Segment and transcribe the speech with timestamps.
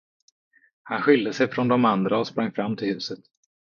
[0.83, 3.19] Han skilde sig från de andra och sprang fram till huset.